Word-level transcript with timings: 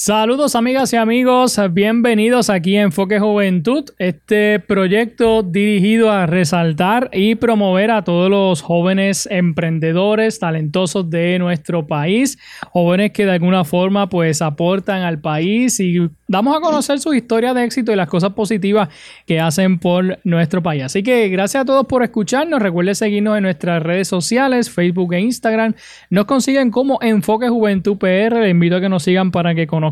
Saludos 0.00 0.54
amigas 0.54 0.92
y 0.92 0.96
amigos, 0.96 1.60
bienvenidos 1.72 2.50
aquí 2.50 2.76
a 2.76 2.82
Enfoque 2.82 3.18
Juventud, 3.18 3.84
este 3.98 4.60
proyecto 4.60 5.42
dirigido 5.42 6.12
a 6.12 6.24
resaltar 6.24 7.10
y 7.12 7.34
promover 7.34 7.90
a 7.90 8.04
todos 8.04 8.30
los 8.30 8.62
jóvenes 8.62 9.26
emprendedores 9.28 10.38
talentosos 10.38 11.10
de 11.10 11.40
nuestro 11.40 11.88
país, 11.88 12.38
jóvenes 12.70 13.10
que 13.10 13.26
de 13.26 13.32
alguna 13.32 13.64
forma 13.64 14.08
pues 14.08 14.40
aportan 14.40 15.02
al 15.02 15.20
país. 15.20 15.80
Y 15.80 16.08
damos 16.28 16.56
a 16.56 16.60
conocer 16.60 17.00
su 17.00 17.12
historia 17.12 17.52
de 17.52 17.64
éxito 17.64 17.90
y 17.90 17.96
las 17.96 18.06
cosas 18.06 18.34
positivas 18.34 18.90
que 19.26 19.40
hacen 19.40 19.80
por 19.80 20.20
nuestro 20.22 20.62
país. 20.62 20.84
Así 20.84 21.02
que 21.02 21.28
gracias 21.28 21.62
a 21.62 21.64
todos 21.64 21.86
por 21.86 22.04
escucharnos, 22.04 22.62
recuerden 22.62 22.94
seguirnos 22.94 23.36
en 23.36 23.42
nuestras 23.42 23.82
redes 23.82 24.06
sociales, 24.06 24.70
Facebook 24.70 25.12
e 25.14 25.20
Instagram, 25.22 25.74
nos 26.08 26.26
consiguen 26.26 26.70
como 26.70 27.00
Enfoque 27.02 27.48
Juventud 27.48 27.98
PR, 27.98 28.38
les 28.38 28.52
invito 28.52 28.76
a 28.76 28.80
que 28.80 28.88
nos 28.88 29.02
sigan 29.02 29.32
para 29.32 29.56
que 29.56 29.66
conozcan 29.66 29.87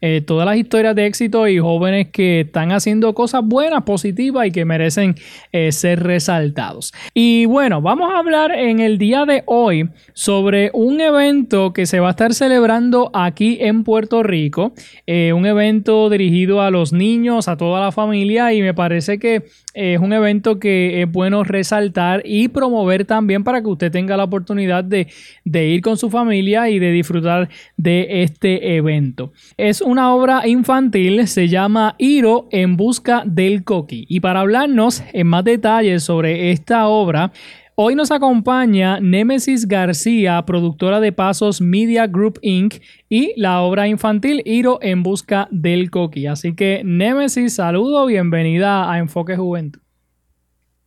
eh, 0.00 0.22
todas 0.26 0.46
las 0.46 0.56
historias 0.56 0.94
de 0.94 1.06
éxito 1.06 1.48
y 1.48 1.58
jóvenes 1.58 2.08
que 2.08 2.40
están 2.40 2.72
haciendo 2.72 3.14
cosas 3.14 3.42
buenas, 3.44 3.82
positivas 3.82 4.46
y 4.46 4.52
que 4.52 4.64
merecen 4.64 5.14
eh, 5.52 5.72
ser 5.72 6.02
resaltados. 6.02 6.92
Y 7.14 7.46
bueno, 7.46 7.80
vamos 7.82 8.12
a 8.12 8.18
hablar 8.18 8.52
en 8.52 8.80
el 8.80 8.98
día 8.98 9.24
de 9.24 9.42
hoy 9.46 9.88
sobre 10.12 10.70
un 10.72 11.00
evento 11.00 11.72
que 11.72 11.86
se 11.86 12.00
va 12.00 12.08
a 12.08 12.10
estar 12.10 12.34
celebrando 12.34 13.10
aquí 13.12 13.58
en 13.60 13.84
Puerto 13.84 14.22
Rico, 14.22 14.72
eh, 15.06 15.32
un 15.32 15.46
evento 15.46 16.10
dirigido 16.10 16.62
a 16.62 16.70
los 16.70 16.92
niños, 16.92 17.48
a 17.48 17.56
toda 17.56 17.80
la 17.80 17.92
familia 17.92 18.52
y 18.52 18.62
me 18.62 18.74
parece 18.74 19.18
que 19.18 19.44
es 19.76 20.00
un 20.00 20.14
evento 20.14 20.58
que 20.58 21.02
es 21.02 21.12
bueno 21.12 21.44
resaltar 21.44 22.22
y 22.24 22.48
promover 22.48 23.04
también 23.04 23.44
para 23.44 23.60
que 23.60 23.68
usted 23.68 23.92
tenga 23.92 24.16
la 24.16 24.24
oportunidad 24.24 24.82
de, 24.82 25.06
ir 25.44 25.82
con 25.82 25.98
su 25.98 26.08
familia 26.08 26.70
y 26.70 26.78
de 26.78 26.90
disfrutar 26.90 27.50
de 27.76 28.22
este 28.22 28.76
evento. 28.76 29.32
Es 29.58 29.82
una 29.82 30.14
obra 30.14 30.48
infantil, 30.48 31.28
se 31.28 31.48
llama 31.48 31.94
Hiro 31.98 32.48
en 32.50 32.78
busca 32.78 33.22
del 33.26 33.64
coqui. 33.64 34.06
Y 34.08 34.20
para 34.20 34.40
hablarnos 34.40 35.02
en 35.12 35.26
más 35.26 35.44
detalles 35.44 36.02
sobre 36.02 36.50
esta 36.52 36.88
obra, 36.88 37.32
Hoy 37.78 37.94
nos 37.94 38.10
acompaña 38.10 39.00
Nemesis 39.00 39.68
García, 39.68 40.42
productora 40.46 40.98
de 40.98 41.12
Pasos 41.12 41.60
Media 41.60 42.06
Group 42.06 42.38
Inc. 42.40 42.76
y 43.10 43.38
la 43.38 43.60
obra 43.60 43.86
infantil 43.86 44.40
Hiro 44.46 44.78
en 44.80 45.02
busca 45.02 45.46
del 45.50 45.90
coqui. 45.90 46.26
Así 46.26 46.54
que 46.54 46.80
Nemesis, 46.86 47.56
saludo, 47.56 48.06
bienvenida 48.06 48.90
a 48.90 48.96
Enfoque 48.96 49.36
Juventud. 49.36 49.82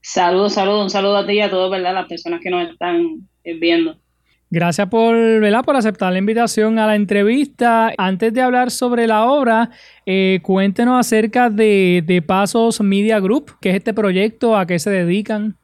Saludos, 0.01 0.53
saludos, 0.53 0.85
un 0.85 0.89
saludo 0.89 1.17
a 1.17 1.27
ti 1.27 1.33
y 1.33 1.41
a 1.41 1.51
todas 1.51 1.79
las 1.79 2.07
personas 2.07 2.41
que 2.41 2.49
nos 2.49 2.67
están 2.67 3.29
viendo. 3.59 3.95
Gracias 4.49 4.88
por, 4.89 5.16
por 5.63 5.75
aceptar 5.75 6.11
la 6.11 6.17
invitación 6.17 6.79
a 6.79 6.88
la 6.88 6.95
entrevista. 6.95 7.94
Antes 7.99 8.33
de 8.33 8.41
hablar 8.41 8.72
sobre 8.72 9.05
la 9.05 9.25
obra, 9.25 9.69
eh, 10.07 10.39
cuéntenos 10.41 10.99
acerca 10.99 11.51
de, 11.51 12.23
Pasos 12.25 12.81
Media 12.81 13.19
Group, 13.19 13.51
¿qué 13.61 13.69
es 13.69 13.75
este 13.75 13.94
proyecto, 13.94 14.57
a 14.57 14.66
qué 14.66 14.79
se 14.79 14.89
dedican. 14.89 15.59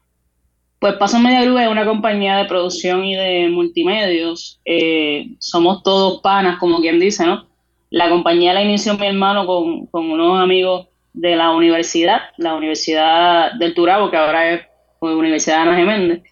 Pues 0.78 0.94
Pasos 0.94 1.20
Media 1.20 1.42
Group 1.42 1.58
es 1.58 1.68
una 1.68 1.86
compañía 1.86 2.36
de 2.36 2.44
producción 2.44 3.04
y 3.04 3.14
de 3.14 3.48
multimedios. 3.48 4.60
Eh, 4.64 5.28
somos 5.38 5.82
todos 5.82 6.20
panas, 6.20 6.58
como 6.58 6.80
quien 6.80 7.00
dice, 7.00 7.24
¿no? 7.24 7.46
La 7.90 8.10
compañía 8.10 8.52
la 8.52 8.62
inició 8.62 8.96
mi 8.98 9.06
hermano 9.06 9.46
con, 9.46 9.86
con 9.86 10.10
unos 10.10 10.40
amigos 10.40 10.88
de 11.16 11.34
la 11.34 11.50
universidad, 11.52 12.20
la 12.36 12.54
Universidad 12.54 13.52
del 13.54 13.74
Turabo, 13.74 14.10
que 14.10 14.18
ahora 14.18 14.52
es 14.52 14.62
pues, 14.98 15.14
Universidad 15.14 15.62
Ana 15.62 15.76
Geméndez. 15.76 16.22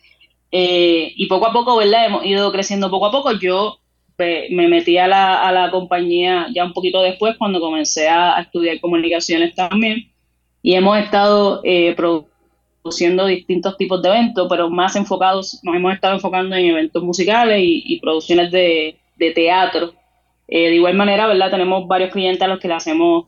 Eh, 0.53 1.13
y 1.17 1.27
poco 1.27 1.47
a 1.47 1.53
poco, 1.53 1.77
¿verdad? 1.77 2.07
Hemos 2.07 2.27
ido 2.27 2.53
creciendo 2.53 2.91
poco 2.91 3.07
a 3.07 3.11
poco. 3.11 3.33
Yo 3.33 3.79
me 4.19 4.69
metí 4.69 4.99
a 4.99 5.09
la, 5.09 5.43
a 5.43 5.53
la 5.53 5.71
compañía 5.71 6.47
ya 6.55 6.65
un 6.65 6.73
poquito 6.73 7.03
después, 7.03 7.35
cuando 7.39 7.61
comencé 7.61 8.09
a, 8.09 8.41
estudiar 8.41 8.79
comunicaciones 8.81 9.55
también. 9.55 10.13
Y 10.63 10.75
hemos 10.75 10.99
estado 10.99 11.61
eh, 11.65 11.95
produciendo 11.97 12.34
distintos 13.29 13.77
tipos 13.77 14.03
de 14.03 14.09
eventos, 14.09 14.47
pero 14.49 14.69
más 14.71 14.97
enfocados, 14.97 15.61
nos 15.63 15.75
hemos 15.75 15.95
estado 15.95 16.15
enfocando 16.15 16.55
en 16.55 16.67
eventos 16.67 17.03
musicales 17.03 17.59
y, 17.63 17.99
producciones 18.01 18.51
de, 18.51 18.97
teatro. 19.35 19.95
Eh, 20.49 20.69
de 20.69 20.75
igual 20.75 20.95
manera, 20.95 21.27
¿verdad? 21.27 21.51
Tenemos 21.51 21.89
varios 21.89 22.11
clientes 22.11 22.43
a 22.43 22.49
los 22.49 22.59
que 22.59 22.69
le 22.69 22.75
hacemos 22.75 23.27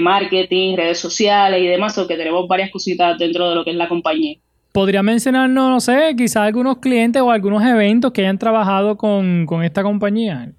marketing, 0.00 0.76
redes 0.76 0.98
sociales 0.98 1.60
y 1.60 1.66
demás, 1.66 1.98
o 1.98 2.06
que 2.06 2.16
tenemos 2.16 2.48
varias 2.48 2.70
cositas 2.70 3.18
dentro 3.18 3.50
de 3.50 3.54
lo 3.54 3.64
que 3.64 3.70
es 3.70 3.76
la 3.76 3.88
compañía. 3.88 4.38
¿Podría 4.74 5.04
mencionarnos, 5.04 5.70
no 5.70 5.78
sé, 5.78 6.16
quizás 6.18 6.38
algunos 6.38 6.78
clientes 6.78 7.22
o 7.22 7.30
algunos 7.30 7.62
eventos 7.64 8.10
que 8.10 8.22
hayan 8.22 8.40
trabajado 8.40 8.96
con, 8.96 9.46
esta 9.62 9.84
compañía? 9.84 10.50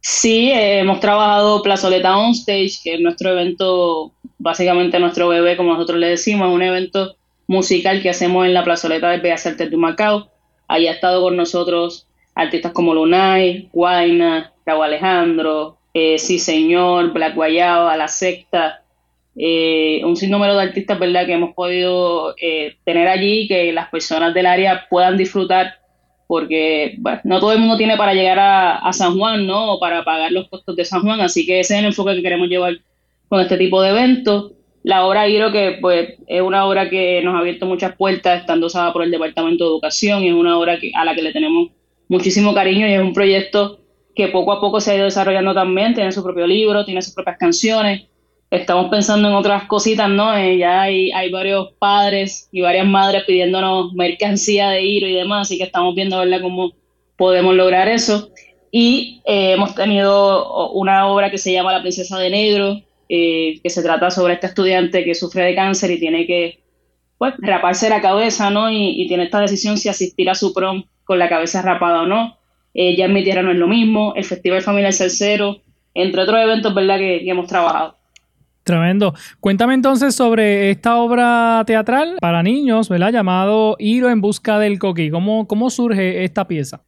Sí, 0.00 0.50
eh, 0.50 0.80
hemos 0.80 0.98
trabajado 0.98 1.62
Plazoleta 1.62 2.18
On 2.18 2.32
Stage, 2.32 2.72
que 2.82 2.94
es 2.94 3.00
nuestro 3.00 3.30
evento, 3.30 4.12
básicamente 4.38 4.98
nuestro 4.98 5.28
bebé, 5.28 5.56
como 5.56 5.74
nosotros 5.74 6.00
le 6.00 6.08
decimos, 6.08 6.52
un 6.52 6.60
evento 6.60 7.14
musical 7.46 8.02
que 8.02 8.10
hacemos 8.10 8.46
en 8.46 8.54
la 8.54 8.64
plazoleta 8.64 9.10
de 9.10 9.18
Bellas 9.18 9.46
Artes 9.46 9.70
de 9.70 9.76
Macao. 9.76 10.30
Ahí 10.68 10.86
ha 10.86 10.92
estado 10.92 11.22
con 11.22 11.36
nosotros 11.36 12.08
artistas 12.34 12.72
como 12.72 12.94
Lunay, 12.94 13.68
Guaina, 13.72 14.52
Raúl 14.64 14.84
Alejandro, 14.84 15.78
eh, 15.94 16.18
Sí 16.18 16.38
Señor, 16.38 17.12
Black 17.12 17.34
Guayaba, 17.34 17.96
La 17.96 18.08
Secta, 18.08 18.82
eh, 19.38 20.00
un 20.04 20.16
sinnúmero 20.16 20.56
de 20.56 20.62
artistas 20.62 20.98
verdad 20.98 21.26
que 21.26 21.34
hemos 21.34 21.54
podido 21.54 22.34
eh, 22.40 22.76
tener 22.84 23.06
allí 23.06 23.46
que 23.46 23.70
las 23.70 23.90
personas 23.90 24.32
del 24.32 24.46
área 24.46 24.86
puedan 24.88 25.18
disfrutar 25.18 25.74
porque 26.26 26.98
no 27.22 27.38
todo 27.38 27.52
el 27.52 27.58
mundo 27.58 27.76
tiene 27.76 27.98
para 27.98 28.14
llegar 28.14 28.38
a, 28.40 28.92
San 28.94 29.18
Juan 29.18 29.46
no 29.46 29.74
o 29.74 29.80
para 29.80 30.04
pagar 30.04 30.32
los 30.32 30.48
costos 30.48 30.74
de 30.74 30.86
San 30.86 31.02
Juan 31.02 31.20
así 31.20 31.44
que 31.44 31.60
ese 31.60 31.74
es 31.74 31.80
el 31.80 31.86
enfoque 31.86 32.14
que 32.14 32.22
queremos 32.22 32.48
llevar 32.48 32.78
con 33.28 33.40
este 33.40 33.58
tipo 33.58 33.82
de 33.82 33.90
eventos 33.90 34.52
la 34.86 35.04
obra 35.04 35.26
Hiro 35.26 35.50
que 35.50 35.78
pues 35.80 36.10
es 36.28 36.40
una 36.40 36.64
obra 36.64 36.88
que 36.88 37.20
nos 37.24 37.34
ha 37.34 37.40
abierto 37.40 37.66
muchas 37.66 37.96
puertas 37.96 38.42
estando 38.42 38.68
usada 38.68 38.92
por 38.92 39.02
el 39.02 39.10
departamento 39.10 39.64
de 39.64 39.70
educación 39.70 40.22
y 40.22 40.28
es 40.28 40.32
una 40.32 40.56
obra 40.56 40.78
a 40.94 41.04
la 41.04 41.12
que 41.16 41.22
le 41.22 41.32
tenemos 41.32 41.70
muchísimo 42.08 42.54
cariño 42.54 42.86
y 42.86 42.92
es 42.92 43.00
un 43.00 43.12
proyecto 43.12 43.80
que 44.14 44.28
poco 44.28 44.52
a 44.52 44.60
poco 44.60 44.80
se 44.80 44.92
ha 44.92 44.94
ido 44.94 45.06
desarrollando 45.06 45.54
también 45.54 45.92
tiene 45.92 46.12
su 46.12 46.22
propio 46.22 46.46
libro 46.46 46.84
tiene 46.84 47.02
sus 47.02 47.14
propias 47.14 47.36
canciones 47.36 48.04
estamos 48.48 48.88
pensando 48.88 49.26
en 49.26 49.34
otras 49.34 49.64
cositas, 49.64 50.08
¿no? 50.08 50.36
Eh, 50.36 50.56
ya 50.58 50.82
hay, 50.82 51.10
hay 51.10 51.32
varios 51.32 51.72
padres 51.80 52.48
y 52.52 52.60
varias 52.60 52.86
madres 52.86 53.24
pidiéndonos 53.24 53.92
mercancía 53.92 54.70
de 54.70 54.84
Hiro 54.84 55.08
y 55.08 55.14
demás, 55.14 55.48
así 55.48 55.58
que 55.58 55.64
estamos 55.64 55.96
viendo, 55.96 56.16
¿verdad?, 56.16 56.40
cómo 56.40 56.70
podemos 57.16 57.56
lograr 57.56 57.88
eso. 57.88 58.30
Y 58.70 59.20
eh, 59.24 59.54
hemos 59.54 59.74
tenido 59.74 60.70
una 60.70 61.08
obra 61.08 61.28
que 61.28 61.38
se 61.38 61.52
llama 61.52 61.72
La 61.72 61.82
Princesa 61.82 62.18
de 62.18 62.30
Negro, 62.30 62.82
eh, 63.08 63.60
que 63.62 63.70
se 63.70 63.82
trata 63.82 64.10
sobre 64.10 64.34
este 64.34 64.48
estudiante 64.48 65.04
que 65.04 65.14
sufre 65.14 65.44
de 65.44 65.54
cáncer 65.54 65.90
y 65.90 66.00
tiene 66.00 66.26
que, 66.26 66.60
pues, 67.18 67.34
raparse 67.38 67.88
la 67.88 68.00
cabeza, 68.00 68.50
¿no? 68.50 68.70
Y, 68.70 69.06
tiene 69.08 69.24
esta 69.24 69.40
decisión 69.40 69.78
si 69.78 69.88
asistir 69.88 70.28
a 70.30 70.34
su 70.34 70.52
prom 70.52 70.84
con 71.04 71.18
la 71.18 71.28
cabeza 71.28 71.62
rapada 71.62 72.02
o 72.02 72.06
no. 72.06 72.38
ya 72.74 73.06
en 73.06 73.12
mi 73.12 73.24
tierra 73.24 73.42
no 73.42 73.52
es 73.52 73.58
lo 73.58 73.68
mismo, 73.68 74.14
el 74.16 74.24
Festival 74.24 74.60
Familia 74.62 74.92
Cercero, 74.92 75.62
entre 75.94 76.22
otros 76.22 76.38
eventos, 76.40 76.74
¿verdad?, 76.74 76.98
que 76.98 77.28
hemos 77.28 77.46
trabajado. 77.46 77.96
Tremendo. 78.66 79.14
Cuéntame 79.38 79.74
entonces 79.74 80.16
sobre 80.16 80.72
esta 80.72 80.96
obra 80.96 81.62
teatral 81.68 82.16
para 82.20 82.42
niños, 82.42 82.88
¿verdad? 82.88 83.12
Llamado 83.12 83.76
Hiro 83.78 84.10
en 84.10 84.20
busca 84.20 84.58
del 84.58 84.80
coquí. 84.80 85.08
¿Cómo, 85.08 85.46
cómo 85.46 85.70
surge 85.70 86.24
esta 86.24 86.48
pieza? 86.48 86.82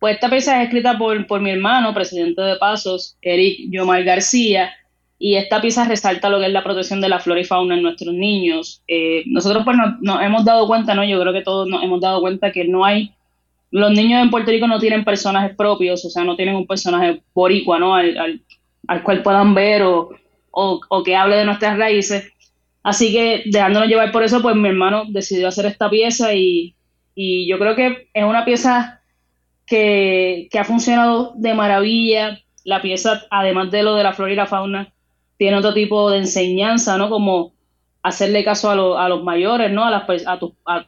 Pues 0.00 0.16
esta 0.16 0.28
pieza 0.28 0.60
es 0.60 0.64
escrita 0.64 0.98
por, 0.98 1.28
por 1.28 1.40
mi 1.40 1.50
hermano, 1.50 1.94
presidente 1.94 2.42
de 2.42 2.56
Pasos, 2.56 3.16
Eric 3.22 3.70
Yomar 3.70 4.02
García, 4.02 4.72
y 5.22 5.36
esta 5.36 5.60
pieza 5.60 5.84
resalta 5.84 6.30
lo 6.30 6.40
que 6.40 6.46
es 6.46 6.52
la 6.52 6.64
protección 6.64 7.02
de 7.02 7.10
la 7.10 7.20
flora 7.20 7.42
y 7.42 7.44
fauna 7.44 7.74
en 7.76 7.82
nuestros 7.82 8.14
niños. 8.14 8.82
Eh, 8.88 9.22
nosotros 9.26 9.64
pues 9.66 9.76
nos, 10.00 10.22
hemos 10.22 10.46
dado 10.46 10.66
cuenta, 10.66 10.94
¿no? 10.94 11.04
Yo 11.04 11.20
creo 11.20 11.34
que 11.34 11.42
todos 11.42 11.68
nos 11.68 11.82
hemos 11.84 12.00
dado 12.00 12.22
cuenta 12.22 12.50
que 12.50 12.64
no 12.64 12.86
hay, 12.86 13.12
los 13.70 13.92
niños 13.92 14.22
en 14.22 14.30
Puerto 14.30 14.50
Rico 14.50 14.66
no 14.66 14.80
tienen 14.80 15.04
personajes 15.04 15.54
propios, 15.54 16.02
o 16.06 16.10
sea, 16.10 16.24
no 16.24 16.36
tienen 16.36 16.56
un 16.56 16.66
personaje 16.66 17.20
boricua, 17.34 17.78
¿no? 17.78 17.94
Al, 17.94 18.16
al, 18.16 18.40
al 18.88 19.02
cual 19.02 19.22
puedan 19.22 19.54
ver 19.54 19.82
o, 19.82 20.08
o, 20.52 21.02
que 21.04 21.14
hable 21.14 21.36
de 21.36 21.44
nuestras 21.44 21.76
raíces. 21.76 22.32
Así 22.82 23.12
que 23.12 23.42
dejándonos 23.44 23.90
llevar 23.90 24.12
por 24.12 24.22
eso, 24.24 24.40
pues 24.40 24.56
mi 24.56 24.70
hermano 24.70 25.04
decidió 25.06 25.48
hacer 25.48 25.66
esta 25.66 25.90
pieza 25.90 26.32
y, 26.32 26.74
y 27.14 27.46
yo 27.46 27.58
creo 27.58 27.76
que 27.76 28.08
es 28.14 28.24
una 28.24 28.46
pieza 28.46 29.02
que, 29.66 30.48
que, 30.50 30.58
ha 30.58 30.64
funcionado 30.64 31.34
de 31.36 31.52
maravilla. 31.52 32.40
La 32.64 32.80
pieza, 32.80 33.22
además 33.30 33.70
de 33.70 33.82
lo 33.82 33.96
de 33.96 34.02
la 34.02 34.14
flora 34.14 34.32
y 34.32 34.36
la 34.36 34.46
fauna, 34.46 34.92
tiene 35.40 35.56
otro 35.56 35.72
tipo 35.72 36.10
de 36.10 36.18
enseñanza, 36.18 36.98
¿no? 36.98 37.08
Como 37.08 37.54
hacerle 38.02 38.44
caso 38.44 38.98
a, 38.98 39.08
los 39.08 39.24
mayores, 39.24 39.72
¿no? 39.72 39.86
A, 39.86 39.90
las, 39.90 40.26
a, 40.26 40.38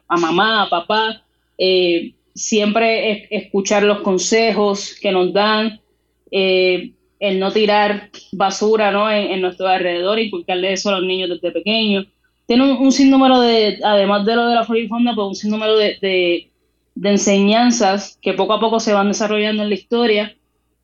a, 0.07 0.17
mamá, 0.17 0.61
a 0.61 0.69
papá. 0.69 1.23
Eh, 1.57 2.13
siempre 2.35 3.27
escuchar 3.35 3.81
los 3.81 4.01
consejos 4.01 4.95
que 5.01 5.11
nos 5.11 5.33
dan, 5.33 5.81
eh, 6.29 6.91
el 7.19 7.39
no 7.39 7.51
tirar 7.51 8.11
basura 8.31 8.91
¿no? 8.91 9.09
En, 9.09 9.41
nuestro 9.41 9.67
alrededor, 9.67 10.19
inculcarle 10.19 10.73
eso 10.73 10.89
a 10.89 10.99
los 10.99 11.07
niños 11.07 11.31
desde 11.31 11.51
pequeños. 11.51 12.05
Tiene 12.45 12.73
un, 12.73 12.91
sinnúmero 12.91 13.39
de, 13.39 13.79
además 13.83 14.23
de 14.23 14.35
lo 14.35 14.45
de 14.45 14.53
la 14.53 14.65
Fonda, 14.65 15.15
pues 15.15 15.27
un 15.29 15.35
sinnúmero 15.35 15.75
de, 15.77 15.97
de, 15.99 17.09
enseñanzas 17.09 18.19
que 18.21 18.33
poco 18.33 18.53
a 18.53 18.59
poco 18.59 18.79
se 18.79 18.93
van 18.93 19.07
desarrollando 19.07 19.63
en 19.63 19.69
la 19.69 19.75
historia. 19.75 20.35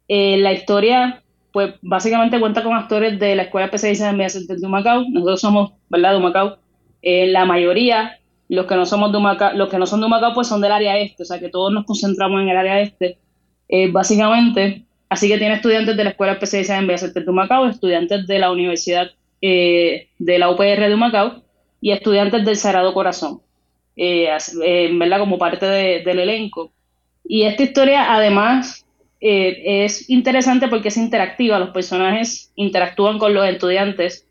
Eh, 0.07 0.37
la 0.37 0.53
historia, 0.53 1.21
pues 1.51 1.75
básicamente 1.81 2.39
cuenta 2.39 2.63
con 2.63 2.73
actores 2.73 3.19
de 3.19 3.35
la 3.35 3.43
Escuela 3.43 3.65
Especializada 3.65 4.11
Bellas 4.13 4.35
Artes 4.35 4.61
de 4.61 4.67
Humacao. 4.67 5.05
Nosotros 5.09 5.41
somos, 5.41 5.71
¿verdad?, 5.89 6.11
de 6.11 6.17
Humacao. 6.17 6.57
Eh, 7.01 7.27
la 7.27 7.45
mayoría 7.45 8.19
los 8.49 8.65
que 8.65 8.75
no 8.75 8.85
somos 8.85 9.11
de 9.11 9.17
Humacao, 9.19 9.53
los 9.53 9.69
que 9.69 9.77
no 9.77 9.85
son 9.85 10.01
de 10.01 10.07
Humacao, 10.07 10.33
pues 10.33 10.47
son 10.47 10.59
del 10.59 10.71
área 10.71 10.97
este, 10.97 11.23
o 11.23 11.25
sea 11.25 11.39
que 11.39 11.49
todos 11.49 11.71
nos 11.71 11.85
concentramos 11.85 12.41
en 12.41 12.49
el 12.49 12.57
área 12.57 12.81
este, 12.81 13.19
eh, 13.69 13.89
básicamente. 13.91 14.85
Así 15.07 15.27
que 15.27 15.37
tiene 15.37 15.55
estudiantes 15.55 15.95
de 15.95 16.03
la 16.03 16.09
Escuela 16.11 16.33
Especializada 16.33 16.79
en 16.79 16.87
Bellas 16.87 17.13
de 17.13 17.29
Humacao, 17.29 17.67
estudiantes 17.67 18.27
de 18.27 18.39
la 18.39 18.51
Universidad 18.51 19.11
eh, 19.41 20.09
de 20.17 20.39
la 20.39 20.49
UPR 20.49 20.87
de 20.87 20.93
Humacao 20.93 21.43
y 21.79 21.91
estudiantes 21.91 22.43
del 22.43 22.57
Sagrado 22.57 22.93
Corazón, 22.93 23.41
eh, 23.95 24.29
verdad 24.93 25.19
como 25.19 25.37
parte 25.37 25.65
del 25.65 26.19
elenco. 26.19 26.71
Y 27.23 27.43
esta 27.43 27.63
historia 27.63 28.13
además 28.13 28.85
es 29.21 30.09
interesante 30.09 30.67
porque 30.67 30.87
es 30.87 30.97
interactiva, 30.97 31.59
los 31.59 31.69
personajes 31.69 32.51
interactúan 32.55 33.19
con 33.19 33.33
los 33.33 33.47
estudiantes 33.47 34.29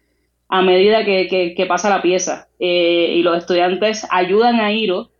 a 0.49 0.62
medida 0.62 1.05
que, 1.05 1.67
pasa 1.69 1.90
la 1.90 2.02
pieza. 2.02 2.49
Eh, 2.58 3.14
y 3.17 3.23
los 3.23 3.37
estudiantes 3.37 4.06
ayudan 4.11 4.61
a 4.61 4.73
Hiro 4.73 5.11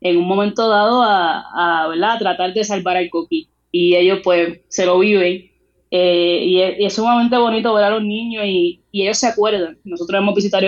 en 0.00 0.16
un 0.16 0.26
momento 0.26 0.68
dado 0.68 1.02
a, 1.02 1.44
a, 1.54 2.18
tratar 2.18 2.54
de 2.54 2.64
salvar 2.64 2.96
al 2.96 3.10
coquí. 3.10 3.48
Y 3.70 3.94
ellos 3.94 4.20
pues 4.24 4.60
se 4.68 4.86
lo 4.86 4.98
viven. 4.98 5.50
Eh, 5.90 6.44
y, 6.44 6.84
es, 6.84 6.94
sumamente 6.94 7.36
bonito 7.36 7.74
ver 7.74 7.84
a 7.84 7.90
los 7.90 8.02
niños 8.02 8.44
y, 8.46 8.82
ellos 8.92 9.18
se 9.18 9.26
acuerdan. 9.26 9.78
Nosotros 9.84 10.20
hemos 10.20 10.34
visitado 10.34 10.66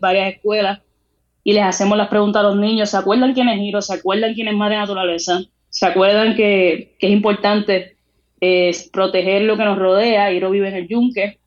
varias 0.00 0.34
escuelas 0.34 0.80
y 1.42 1.52
les 1.52 1.64
hacemos 1.64 1.96
las 1.98 2.08
preguntas 2.08 2.40
a 2.40 2.48
los 2.48 2.56
niños. 2.56 2.90
¿Se 2.90 2.96
acuerdan 2.96 3.32
quién 3.32 3.48
es 3.48 3.60
Hiro? 3.60 3.80
¿Se 3.80 3.94
acuerdan 3.94 4.34
quién 4.34 4.48
es 4.48 4.54
Madre 4.54 4.76
Naturaleza? 4.76 5.40
¿Se 5.70 5.86
acuerdan 5.86 6.36
que, 6.36 6.96
es 7.00 7.10
importante 7.10 7.93
eh, 8.46 8.76
proteger 8.92 9.42
lo 9.42 9.56
que 9.56 9.64
nos 9.64 9.78
rodea? 9.78 10.30
Hiro 10.30 10.50
vive 10.50 10.68
en 10.68 10.74
el 10.74 10.88
yunque 10.88 11.38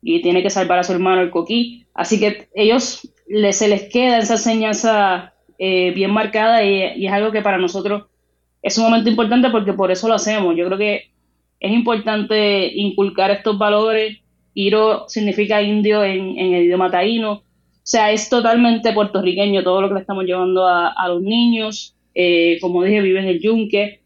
y 0.00 0.22
tiene 0.22 0.44
que 0.44 0.50
salvar 0.50 0.78
a 0.78 0.84
su 0.84 0.92
hermano 0.92 1.22
el 1.22 1.30
coquí. 1.30 1.86
Así 1.92 2.20
que 2.20 2.48
ellos 2.54 3.10
se 3.50 3.68
les 3.68 3.82
queda 3.92 4.18
esa 4.18 4.34
enseñanza 4.34 5.34
eh, 5.58 5.90
bien 5.92 6.12
marcada 6.12 6.62
y, 6.62 7.04
es 7.04 7.12
algo 7.12 7.32
que 7.32 7.42
para 7.42 7.58
nosotros 7.58 8.04
es 8.62 8.78
un 8.78 8.84
momento 8.84 9.10
importante 9.10 9.50
porque 9.50 9.72
por 9.72 9.90
eso 9.90 10.06
lo 10.06 10.14
hacemos. 10.14 10.54
Yo 10.56 10.66
creo 10.66 10.78
que 10.78 11.10
es 11.58 11.72
importante 11.72 12.70
inculcar 12.76 13.32
estos 13.32 13.58
valores. 13.58 14.18
Iro 14.54 15.08
significa 15.08 15.62
indio 15.62 16.04
en, 16.04 16.38
el 16.38 16.64
idioma 16.64 16.90
taíno. 16.90 17.32
O 17.32 17.42
sea, 17.82 18.12
es 18.12 18.28
totalmente 18.28 18.92
puertorriqueño 18.92 19.64
todo 19.64 19.80
lo 19.80 19.88
que 19.88 19.94
le 19.94 20.00
estamos 20.00 20.24
llevando 20.24 20.64
a, 20.66 21.08
los 21.08 21.22
niños. 21.22 21.96
Eh, 22.14 22.58
como 22.60 22.84
dije, 22.84 23.00
vive 23.00 23.18
en 23.18 23.28
el 23.28 23.40
yunque. 23.40 24.00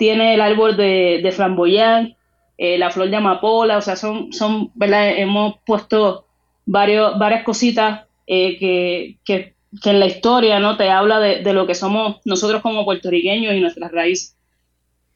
Tiene 0.00 0.32
el 0.32 0.40
árbol 0.40 0.78
de, 0.78 1.20
de 1.22 1.30
flamboyán, 1.30 2.16
eh, 2.56 2.78
la 2.78 2.90
flor 2.90 3.10
de 3.10 3.16
amapola, 3.16 3.76
o 3.76 3.82
sea, 3.82 3.96
son, 3.96 4.32
son 4.32 4.70
¿verdad? 4.74 5.10
Hemos 5.10 5.56
puesto 5.66 6.24
varios, 6.64 7.18
varias 7.18 7.42
cositas 7.42 8.06
eh, 8.26 8.56
que, 8.58 9.18
que, 9.26 9.54
en 9.84 10.00
la 10.00 10.06
historia, 10.06 10.58
¿no? 10.58 10.78
Te 10.78 10.88
habla 10.88 11.20
de, 11.20 11.52
lo 11.52 11.66
que 11.66 11.74
somos 11.74 12.16
nosotros 12.24 12.62
como 12.62 12.86
puertorriqueños 12.86 13.52
y 13.52 13.60
nuestras 13.60 13.92
raíces. 13.92 14.38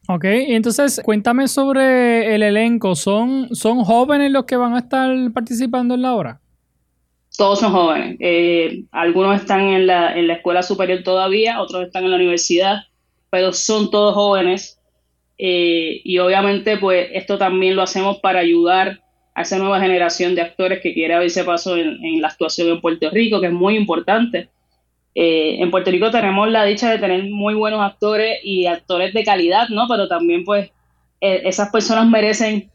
Ok, 0.07 0.27
y 0.27 0.55
entonces 0.55 1.01
cuéntame 1.03 1.49
sobre 1.49 2.35
el 2.35 2.43
elenco. 2.43 2.95
¿Son, 2.95 3.55
¿Son 3.55 3.85
jóvenes 3.85 4.33
los 4.33 4.45
que 4.45 4.57
van 4.57 4.75
a 4.75 4.81
estar 4.81 5.11
participando 5.33 5.95
en 5.95 6.03
la 6.03 6.15
obra? 6.15 6.41
Todos 7.39 7.61
son 7.61 7.73
jóvenes. 7.73 8.19
Eh, 8.21 8.85
algunos 8.93 9.41
están 9.41 9.63
en 9.63 9.87
la, 9.87 10.15
en 10.15 10.29
la 10.29 10.35
escuela 10.35 10.63
superior 10.63 11.03
todavía, 11.03 11.63
otros 11.63 11.87
están 11.87 12.05
en 12.05 12.11
la 12.11 12.17
universidad, 12.17 12.83
pero 13.35 13.53
son 13.53 13.91
todos 13.91 14.15
jóvenes. 14.15 14.81
Eh, 15.39 16.01
y 16.05 16.19
obviamente, 16.19 16.79
pues 16.79 17.09
esto 17.13 17.37
también 17.37 17.75
lo 17.75 17.83
hacemos 17.83 18.19
para 18.19 18.39
ayudar 18.39 19.01
a 19.35 19.43
esa 19.43 19.59
nueva 19.59 19.81
generación 19.81 20.37
de 20.37 20.43
actores 20.43 20.81
que 20.81 20.95
quiere 20.95 21.15
abrirse 21.15 21.43
paso 21.43 21.77
en, 21.77 22.23
la 22.23 22.29
actuación 22.29 22.69
en 22.69 22.81
Puerto 22.81 23.11
Rico, 23.11 23.41
que 23.41 23.49
es 23.49 23.53
muy 23.53 23.75
importante. 23.75 24.51
Eh, 25.17 25.57
en 25.59 25.73
Puerto 25.73 25.91
Rico 25.91 26.13
tenemos 26.13 26.49
la 26.49 26.65
dicha 26.65 26.89
de 26.89 26.99
tener 26.99 27.25
muy 27.25 27.55
buenos 27.55 27.81
actores 27.81 28.39
y 28.45 28.67
actores 28.67 29.13
de 29.13 29.25
calidad, 29.25 29.69
¿no? 29.69 29.89
Pero 29.89 30.07
también, 30.07 30.45
pues, 30.45 30.71
eh, 31.21 31.43
esas 31.45 31.71
personas 31.71 32.07
merecen 32.07 32.71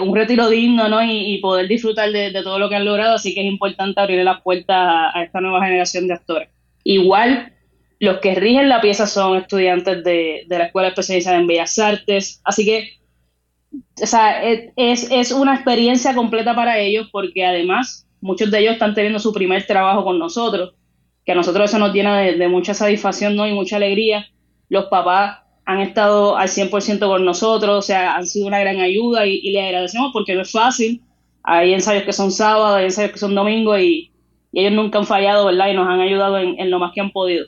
un 0.00 0.14
retiro 0.14 0.48
digno, 0.48 0.88
¿no? 0.88 1.02
Y, 1.04 1.38
poder 1.42 1.66
disfrutar 1.66 2.10
de, 2.12 2.30
todo 2.44 2.60
lo 2.60 2.68
que 2.68 2.76
han 2.76 2.84
logrado, 2.84 3.16
así 3.16 3.34
que 3.34 3.40
es 3.40 3.46
importante 3.46 4.00
abrirle 4.00 4.22
las 4.22 4.40
puertas 4.42 5.10
a 5.12 5.24
esta 5.24 5.40
nueva 5.40 5.62
generación 5.62 6.06
de 6.06 6.14
actores. 6.14 6.48
Igual, 6.84 7.52
los 8.00 8.18
que 8.18 8.34
rigen 8.34 8.68
la 8.68 8.80
pieza 8.80 9.06
son 9.06 9.36
estudiantes 9.36 10.04
de, 10.04 10.44
la 10.48 10.66
Escuela 10.66 10.88
Especializada 10.88 11.38
en 11.38 11.46
Bellas 11.46 11.78
Artes, 11.78 12.40
así 12.44 12.64
que 12.64 12.98
o 14.00 14.06
sea, 14.06 14.42
es, 14.42 15.10
es, 15.10 15.32
una 15.32 15.54
experiencia 15.54 16.14
completa 16.14 16.54
para 16.54 16.78
ellos 16.78 17.08
porque 17.12 17.44
además 17.44 18.06
muchos 18.20 18.50
de 18.50 18.60
ellos 18.60 18.74
están 18.74 18.94
teniendo 18.94 19.18
su 19.18 19.32
primer 19.32 19.66
trabajo 19.66 20.04
con 20.04 20.18
nosotros, 20.18 20.74
que 21.26 21.32
a 21.32 21.34
nosotros 21.34 21.68
eso 21.68 21.78
nos 21.78 21.92
llena 21.92 22.20
de, 22.20 22.48
mucha 22.48 22.72
satisfacción 22.72 23.36
¿no? 23.36 23.46
y 23.46 23.52
mucha 23.52 23.76
alegría. 23.76 24.26
Los 24.68 24.86
papás 24.86 25.40
han 25.66 25.80
estado 25.80 26.36
al 26.36 26.48
100% 26.48 26.98
con 27.00 27.24
nosotros, 27.24 27.78
o 27.78 27.82
sea, 27.82 28.16
han 28.16 28.26
sido 28.26 28.46
una 28.46 28.60
gran 28.60 28.80
ayuda 28.80 29.26
y, 29.26 29.40
y 29.42 29.50
les 29.50 29.64
agradecemos 29.64 30.10
porque 30.12 30.34
no 30.34 30.42
es 30.42 30.50
fácil. 30.50 31.02
Hay 31.42 31.74
ensayos 31.74 32.04
que 32.04 32.12
son 32.12 32.32
sábados, 32.32 32.78
hay 32.78 32.86
ensayos 32.86 33.12
que 33.12 33.18
son 33.18 33.34
domingos 33.34 33.80
y, 33.80 34.12
ellos 34.50 34.72
nunca 34.72 34.98
han 34.98 35.06
fallado, 35.06 35.44
¿verdad? 35.44 35.68
Y 35.68 35.74
nos 35.74 35.86
han 35.86 36.00
ayudado 36.00 36.38
en 36.38 36.70
lo 36.70 36.78
más 36.78 36.92
que 36.94 37.02
han 37.02 37.10
podido. 37.10 37.46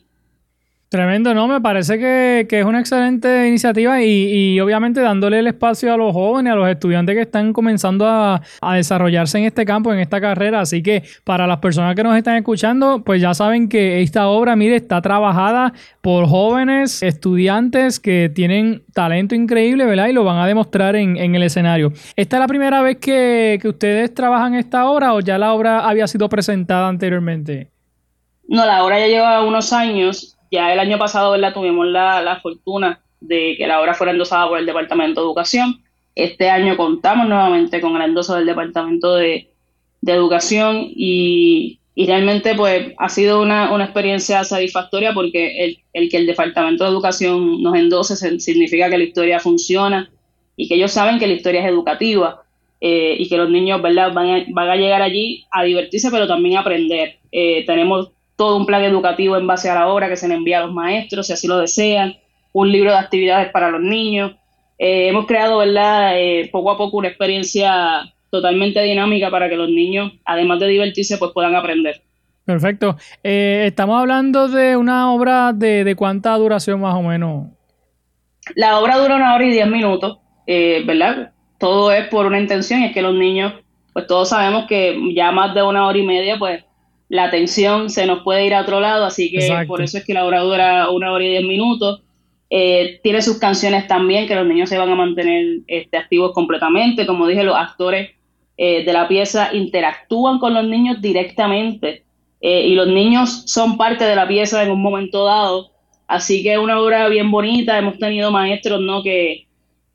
Tremendo, 0.91 1.33
no, 1.35 1.47
me 1.47 1.61
parece 1.61 2.01
que, 2.01 2.49
es 2.51 2.65
una 2.65 2.81
excelente 2.81 3.47
iniciativa 3.47 4.03
y, 4.03 4.59
obviamente 4.59 5.01
dándole 5.01 5.39
el 5.39 5.47
espacio 5.47 5.95
a 5.95 5.97
los 5.97 6.13
jóvenes, 6.13 6.53
a 6.53 6.57
los 6.57 6.69
estudiantes 6.69 7.15
que 7.15 7.23
están 7.23 7.53
comenzando 7.53 8.09
a, 8.09 8.43
desarrollarse 8.75 9.39
en 9.39 9.45
este 9.45 9.65
campo, 9.65 9.93
en 9.93 10.01
esta 10.01 10.21
carrera. 10.21 10.63
Así 10.63 10.83
que 10.83 11.05
para 11.23 11.47
las 11.47 11.59
personas 11.59 11.95
que 11.95 12.03
nos 12.03 12.17
están 12.17 12.35
escuchando, 12.35 13.05
pues 13.05 13.23
ya 13.23 13.35
saben 13.35 13.69
que 13.69 14.03
esta 14.03 14.27
obra, 14.27 14.57
mire, 14.57 14.75
está 14.75 15.01
trabajada 15.01 15.75
por 16.01 16.27
jóvenes 16.27 17.05
estudiantes 17.05 18.01
que 18.01 18.29
tienen 18.29 18.83
talento 18.93 19.37
increíble, 19.37 19.87
¿verdad? 19.87 20.09
Y 20.09 20.13
lo 20.13 20.25
van 20.25 20.39
a 20.39 20.47
demostrar 20.49 20.97
en, 20.97 21.17
el 21.17 21.43
escenario. 21.45 21.93
¿Esta 22.17 22.39
es 22.39 22.41
la 22.41 22.49
primera 22.49 22.83
vez 22.83 22.97
que, 22.97 23.61
que 23.63 23.69
ustedes 23.69 24.13
trabajan 24.13 24.57
esta 24.57 24.91
obra 24.91 25.15
o 25.15 25.21
ya 25.21 25.39
la 25.39 25.53
obra 25.53 25.89
había 25.89 26.09
sido 26.09 26.29
presentada 26.29 26.89
anteriormente? 26.89 27.71
No, 28.49 28.67
la 28.67 28.83
obra 28.83 28.99
ya 28.99 29.07
lleva 29.07 29.45
unos 29.45 29.73
años 29.73 30.37
ya 30.51 30.73
el 30.73 30.81
año 30.81 30.99
pasado 30.99 31.33
¿verdad? 31.33 31.55
tuvimos 31.55 31.87
la, 31.87 32.39
fortuna 32.43 33.01
de 33.21 33.55
que 33.57 33.67
la 33.67 33.81
obra 33.81 33.95
fuera 33.95 34.13
endosada 34.13 34.49
por 34.49 34.59
el 34.59 34.67
Departamento 34.67 35.21
de 35.21 35.27
Educación. 35.27 35.83
Este 36.15 36.51
año 36.51 36.77
contamos 36.77 37.29
nuevamente 37.29 37.81
con 37.81 37.97
el 37.97 38.03
endoso 38.03 38.35
del 38.35 38.47
Departamento 38.47 39.15
de, 39.15 39.47
Educación 40.07 40.87
y, 40.89 41.79
realmente 41.95 42.55
pues 42.55 42.95
ha 42.97 43.11
sido 43.11 43.43
una, 43.43 43.85
experiencia 43.85 44.43
satisfactoria 44.45 45.13
porque 45.13 45.79
el, 45.93 46.09
que 46.09 46.17
el 46.17 46.27
Departamento 46.27 46.85
de 46.85 46.91
Educación 46.91 47.63
nos 47.63 47.75
endose 47.77 48.17
significa 48.41 48.89
que 48.89 48.97
la 48.97 49.05
historia 49.05 49.39
funciona 49.39 50.11
y 50.57 50.69
que 50.69 50.77
ellos 50.77 50.93
saben 50.93 51.19
que 51.19 51.27
la 51.27 51.35
historia 51.35 51.61
es 51.61 51.67
educativa 51.67 52.43
eh, 52.81 53.17
y 53.19 53.29
que 53.29 53.37
los 53.37 53.51
niños 53.51 53.83
¿verdad? 53.83 54.13
Van, 54.15 54.31
a, 54.31 54.45
van 54.49 54.71
a 54.71 54.77
llegar 54.77 55.03
allí 55.03 55.45
a 55.51 55.63
divertirse 55.65 56.11
pero 56.11 56.27
también 56.27 56.57
a 56.57 56.61
aprender. 56.61 57.19
Eh, 57.31 57.65
tenemos 57.67 58.11
todo 58.41 58.57
un 58.57 58.65
plan 58.65 58.83
educativo 58.83 59.37
en 59.37 59.47
base 59.47 59.69
a 59.69 59.75
la 59.75 59.89
obra 59.89 60.09
que 60.09 60.17
se 60.17 60.27
le 60.27 60.33
envía 60.35 60.61
a 60.61 60.63
los 60.63 60.73
maestros, 60.73 61.27
si 61.27 61.35
así 61.35 61.47
lo 61.47 61.59
desean, 61.59 62.17
un 62.55 62.73
libro 62.73 62.91
de 62.91 62.97
actividades 62.97 63.51
para 63.51 63.71
los 63.71 63.83
niños. 63.83 64.33
Eh, 64.79 65.09
hemos 65.09 65.27
creado, 65.27 65.59
¿verdad?, 65.59 66.19
eh, 66.19 66.49
poco 66.51 66.71
a 66.71 66.79
poco 66.79 66.97
una 66.97 67.09
experiencia 67.09 68.11
totalmente 68.31 68.81
dinámica 68.81 69.31
para 69.31 69.51
que 69.51 69.57
los 69.57 69.69
niños, 69.69 70.13
además 70.25 70.59
de 70.59 70.69
divertirse, 70.69 71.19
pues 71.19 71.33
puedan 71.35 71.55
aprender. 71.55 72.01
Perfecto. 72.47 72.97
Eh, 73.23 73.65
estamos 73.67 74.01
hablando 74.01 74.49
de 74.49 74.75
una 74.75 75.13
obra 75.13 75.53
de, 75.53 75.85
de, 75.85 75.95
cuánta 75.95 76.35
duración 76.39 76.81
más 76.81 76.95
o 76.95 77.03
menos. 77.03 77.49
La 78.57 78.79
obra 78.79 78.97
dura 78.97 79.17
una 79.17 79.35
hora 79.35 79.45
y 79.45 79.51
diez 79.51 79.69
minutos, 79.69 80.17
¿verdad? 80.47 81.33
Todo 81.59 81.93
es 81.93 82.09
por 82.09 82.25
una 82.25 82.41
intención 82.41 82.81
y 82.81 82.87
es 82.87 82.95
que 82.95 83.03
los 83.03 83.15
niños, 83.15 83.53
pues 83.93 84.07
todos 84.07 84.31
sabemos 84.31 84.65
que 84.67 84.99
ya 85.15 85.31
más 85.31 85.55
de 85.55 85.63
una 85.63 85.87
hora 85.87 85.99
y 85.99 86.07
media, 86.07 86.39
pues 86.39 86.65
la 87.11 87.25
atención 87.25 87.91
se 87.91 88.07
nos 88.07 88.23
puede 88.23 88.47
ir 88.47 88.55
a 88.55 88.63
otro 88.63 88.79
lado, 88.79 89.05
así 89.05 89.33
que 89.33 89.67
por 89.67 89.83
eso 89.83 89.99
es 89.99 90.05
que 90.05 90.15
la 90.15 90.25
obra 90.25 90.43
dura 90.43 90.91
una 90.91 91.13
hora 91.13 91.25
y 91.25 91.31
diez 91.31 91.43
minutos. 91.43 92.03
Eh, 92.49 93.01
tiene 93.03 93.21
sus 93.21 93.39
canciones 93.39 93.89
también, 93.89 94.29
que 94.29 94.37
los 94.37 94.47
niños 94.47 94.69
se 94.69 94.79
van 94.79 94.91
a 94.91 94.95
mantener 94.95 95.59
este, 95.67 95.97
activos 95.97 96.33
completamente. 96.33 97.07
Como 97.07 97.27
dije, 97.27 97.43
los 97.43 97.57
actores 97.57 98.11
eh, 98.57 98.85
de 98.85 98.93
la 98.93 99.09
pieza 99.09 99.53
interactúan 99.53 100.39
con 100.39 100.55
los 100.55 100.65
niños 100.65 101.03
directamente 101.03 102.05
eh, 102.41 102.69
y 102.69 102.77
los 102.77 102.87
niños 102.87 103.43
son 103.47 103.77
parte 103.77 104.05
de 104.05 104.15
la 104.15 104.29
pieza 104.29 104.63
en 104.63 104.71
un 104.71 104.81
momento 104.81 105.25
dado. 105.25 105.73
Así 106.07 106.45
que 106.45 106.53
es 106.53 106.59
una 106.59 106.81
obra 106.81 107.09
bien 107.09 107.29
bonita. 107.33 107.77
Hemos 107.77 107.99
tenido 107.99 108.31
maestros 108.31 108.81
¿no? 108.81 109.03
que, 109.03 109.49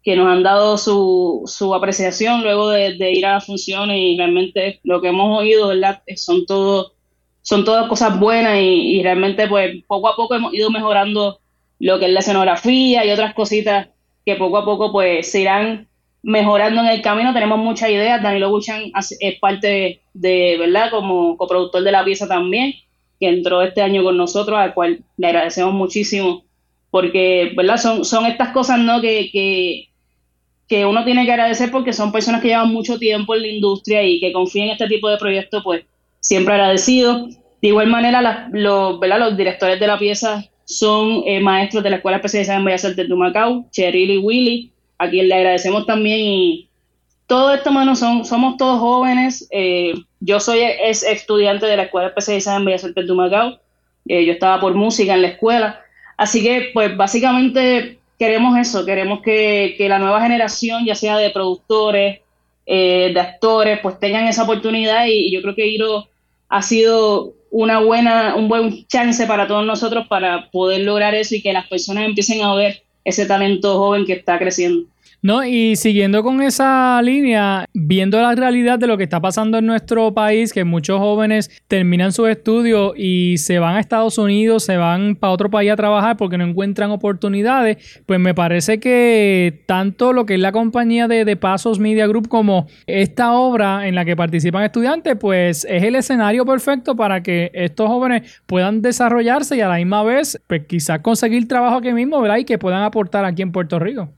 que 0.04 0.18
nos 0.18 0.28
han 0.28 0.44
dado 0.44 0.78
su, 0.78 1.44
su 1.46 1.74
apreciación 1.74 2.44
luego 2.44 2.72
de, 2.72 3.12
ir 3.14 3.26
a 3.26 3.36
la 3.36 3.42
función 3.42 3.90
y 3.92 4.18
realmente 4.18 4.82
lo 4.84 5.02
que 5.02 5.08
hemos 5.08 5.40
oído 5.40 5.70
¿verdad? 5.70 6.04
son 6.18 6.46
todo 6.46 6.95
son 7.46 7.64
todas 7.64 7.88
cosas 7.88 8.20
buenas 8.20 8.58
y, 8.60 8.98
y 8.98 9.04
realmente 9.04 9.48
pues 9.48 9.84
poco 9.86 10.10
a 10.10 10.16
poco 10.16 10.34
hemos 10.34 10.52
ido 10.54 10.72
mejorando 10.72 11.40
lo 11.80 12.00
que 12.00 12.06
es 12.06 12.12
la 12.12 12.22
escenografía 12.22 13.06
y 13.06 13.12
otras 13.12 13.36
cositas 13.36 13.90
que 14.26 14.36
poco 14.36 14.58
a 14.58 14.66
poco 14.66 14.92
pues 14.92 15.32
se 15.32 15.42
irán 15.42 15.88
mejorando 16.24 16.82
en 16.82 16.88
el 16.88 17.02
camino. 17.04 17.34
Tenemos 17.34 17.60
muchas 17.60 17.92
ideas. 17.92 18.22
Danilo 18.22 18.50
Buchan 18.50 18.92
es 19.20 19.40
parte 19.40 20.02
de, 20.14 20.58
¿verdad? 20.58 20.90
Como 20.90 21.38
coproductor 21.38 21.84
de 21.84 21.92
la 21.92 22.04
pieza 22.04 22.28
también, 22.28 22.74
que 23.20 23.30
entró 23.30 23.62
este 23.62 23.84
año 23.84 24.04
con 24.04 24.18
nosotros, 24.18 24.58
al 24.58 24.74
cual 24.74 25.04
le 25.18 25.28
agradecemos 25.28 25.74
muchísimo, 25.74 26.44
porque, 26.90 27.54
¿verdad? 27.56 27.78
Son, 27.78 28.04
son 28.04 28.26
estas 28.26 28.50
cosas, 28.50 28.80
¿no? 28.80 29.02
Que, 29.02 29.30
que, 29.32 29.90
que 30.68 30.86
uno 30.88 31.06
tiene 31.06 31.26
que 31.26 31.32
agradecer 31.32 31.70
porque 31.70 31.94
son 31.94 32.12
personas 32.12 32.42
que 32.42 32.48
llevan 32.48 32.74
mucho 32.74 32.98
tiempo 32.98 33.36
en 33.36 33.42
la 33.44 33.48
industria 33.50 34.02
y 34.02 34.20
que 34.20 34.34
confían 34.34 34.68
en 34.68 34.72
este 34.74 34.88
tipo 34.88 35.08
de 35.08 35.18
proyectos, 35.18 35.62
pues 35.64 35.86
siempre 36.26 36.56
agradecidos. 36.56 37.38
De 37.62 37.68
igual 37.68 37.88
manera, 37.88 38.50
¿verdad? 38.50 39.20
los 39.20 39.38
directores 39.38 39.80
de 39.80 39.88
la 39.88 40.00
pieza 40.00 40.44
son 40.66 41.22
eh, 41.26 41.40
maestros 41.40 41.84
de 41.84 41.92
la 41.92 41.98
Escuela 41.98 42.18
Especializada 42.18 42.58
en 42.58 42.66
Bellas 42.66 42.86
Artes 42.86 43.08
de 43.08 43.16
Macao, 43.16 43.66
Cheryl 43.72 44.10
y 44.10 44.18
Willy, 44.18 44.72
a 44.98 45.10
quien 45.10 45.30
le 45.30 45.36
agradecemos 45.36 45.86
también. 45.86 46.20
Y 46.20 46.68
todo 47.28 47.54
esto, 47.54 47.72
mano, 47.72 47.96
son, 47.96 48.26
somos 48.26 48.58
todos 48.58 48.80
jóvenes. 48.80 49.48
Eh, 49.52 49.94
yo 50.20 50.40
soy 50.40 50.62
ex 50.62 51.04
estudiante 51.04 51.68
de 51.68 51.78
la 51.78 51.84
Escuela 51.84 52.08
Especializada 52.08 52.58
en 52.58 52.66
Bellas 52.66 52.84
Artes 52.84 53.08
de 53.08 53.14
Macao. 53.14 53.60
Eh, 54.08 54.26
yo 54.26 54.34
estaba 54.34 54.60
por 54.60 54.74
música 54.74 55.14
en 55.14 55.22
la 55.22 55.30
escuela. 55.30 55.82
Así 56.18 56.42
que, 56.42 56.72
pues, 56.74 56.96
básicamente 56.98 58.00
queremos 58.18 58.58
eso, 58.58 58.86
queremos 58.86 59.22
que, 59.22 59.76
la 59.88 60.00
nueva 60.00 60.22
generación, 60.22 60.86
ya 60.86 60.96
sea 60.96 61.18
de 61.18 61.30
productores, 61.30 62.22
de 62.66 63.20
actores, 63.20 63.80
pues 63.84 64.00
tengan 64.00 64.28
esa 64.28 64.42
oportunidad 64.42 65.06
y, 65.08 65.32
yo 65.32 65.42
creo 65.44 65.54
que 65.54 65.68
Iro 65.68 66.08
ha 66.50 66.62
sido 66.62 67.34
una 67.52 67.80
buena, 67.80 68.36
un 68.36 68.50
buen 68.50 68.86
chance 68.88 69.26
para 69.28 69.48
todos 69.48 69.66
nosotros 69.66 70.08
para 70.08 70.50
poder 70.52 70.82
lograr 70.82 71.16
eso 71.16 71.36
y 71.36 71.42
que 71.42 71.54
las 71.54 71.68
personas 71.68 72.06
empiecen 72.06 72.42
a 72.44 72.54
ver 72.54 72.84
ese 73.04 73.26
talento 73.26 73.78
joven 73.78 74.06
que 74.06 74.14
está 74.14 74.38
creciendo. 74.38 74.88
No, 75.26 75.44
y 75.44 75.76
siguiendo 75.76 76.22
con 76.22 76.44
esa 76.44 77.02
línea, 77.02 77.66
viendo 77.74 78.22
la 78.22 78.36
realidad 78.36 78.78
de 78.78 78.86
lo 78.86 78.96
que 78.96 79.06
está 79.06 79.20
pasando 79.20 79.58
en 79.58 79.66
nuestro 79.66 80.14
país, 80.14 80.54
que 80.54 80.64
muchos 80.66 81.00
jóvenes 81.00 81.64
terminan 81.68 82.12
sus 82.12 82.30
estudios 82.30 82.94
y 82.96 83.40
se 83.40 83.58
van 83.58 83.76
a 83.76 83.80
Estados 83.80 84.20
Unidos, 84.20 84.66
se 84.66 84.78
van 84.78 85.16
para 85.16 85.34
otro 85.34 85.50
país 85.50 85.72
a 85.72 85.76
trabajar 85.76 86.16
porque 86.16 86.38
no 86.38 86.46
encuentran 86.46 86.92
oportunidades, 86.92 88.04
pues 88.06 88.20
me 88.20 88.36
parece 88.36 88.80
que 88.80 89.64
tanto 89.66 90.14
lo 90.14 90.28
que 90.28 90.36
es 90.36 90.40
la 90.40 90.52
compañía 90.52 91.08
de, 91.08 91.26
de 91.26 91.36
Pasos 91.36 91.80
Media 91.80 92.06
Group 92.06 92.28
como 92.28 92.68
esta 92.86 93.34
obra 93.34 93.88
en 93.88 93.96
la 93.96 94.06
que 94.06 94.16
participan 94.16 94.64
estudiantes, 94.64 95.16
pues 95.20 95.66
es 95.68 95.82
el 95.82 95.96
escenario 95.96 96.46
perfecto 96.46 96.96
para 96.96 97.24
que 97.24 97.50
estos 97.56 97.88
jóvenes 97.88 98.44
puedan 98.46 98.84
desarrollarse 98.84 99.58
y 99.58 99.62
a 99.62 99.70
la 99.70 99.78
misma 99.78 100.04
vez, 100.04 100.40
pues 100.46 100.68
quizás 100.68 101.00
conseguir 101.00 101.48
trabajo 101.48 101.78
aquí 101.78 101.92
mismo, 101.94 102.22
¿verdad? 102.22 102.38
Y 102.38 102.46
que 102.46 102.60
puedan 102.60 102.84
aportar 102.84 103.26
aquí 103.26 103.42
en 103.42 103.52
Puerto 103.52 103.80
Rico. 103.80 104.12